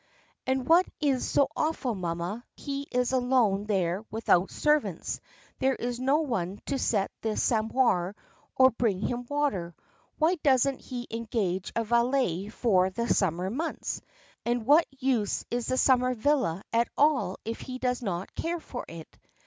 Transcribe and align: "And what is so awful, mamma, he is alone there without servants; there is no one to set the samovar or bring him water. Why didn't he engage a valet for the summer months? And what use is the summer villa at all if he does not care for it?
"And 0.47 0.67
what 0.67 0.87
is 0.99 1.29
so 1.29 1.47
awful, 1.55 1.93
mamma, 1.93 2.43
he 2.55 2.87
is 2.91 3.11
alone 3.11 3.65
there 3.65 4.03
without 4.09 4.49
servants; 4.49 5.21
there 5.59 5.75
is 5.75 5.99
no 5.99 6.21
one 6.21 6.59
to 6.65 6.79
set 6.79 7.11
the 7.21 7.37
samovar 7.37 8.15
or 8.55 8.71
bring 8.71 8.99
him 8.99 9.27
water. 9.29 9.75
Why 10.17 10.37
didn't 10.43 10.79
he 10.81 11.05
engage 11.11 11.71
a 11.75 11.83
valet 11.83 12.49
for 12.49 12.89
the 12.89 13.13
summer 13.13 13.51
months? 13.51 14.01
And 14.43 14.65
what 14.65 14.87
use 14.97 15.45
is 15.51 15.67
the 15.67 15.77
summer 15.77 16.15
villa 16.15 16.63
at 16.73 16.87
all 16.97 17.37
if 17.45 17.61
he 17.61 17.77
does 17.77 18.01
not 18.01 18.33
care 18.33 18.59
for 18.59 18.83
it? 18.87 19.19